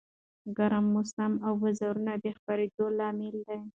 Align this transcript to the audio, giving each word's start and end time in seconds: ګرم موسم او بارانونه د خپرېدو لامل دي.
ګرم 0.57 0.85
موسم 0.93 1.31
او 1.45 1.53
بارانونه 1.61 2.13
د 2.23 2.25
خپرېدو 2.37 2.85
لامل 2.97 3.35
دي. 3.47 3.59